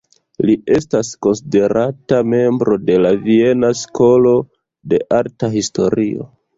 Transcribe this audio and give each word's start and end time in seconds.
Li 0.49 0.53
estas 0.77 1.11
konsiderata 1.25 2.23
membro 2.35 2.79
de 2.89 2.97
la 3.05 3.13
"Viena 3.29 3.73
Skolo 3.85 4.37
de 4.95 5.05
Arta 5.23 5.57
Historio". 5.59 6.33